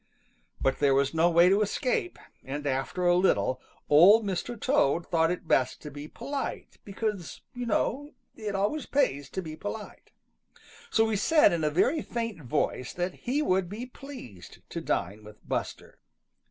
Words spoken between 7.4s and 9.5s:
you know, it always pays to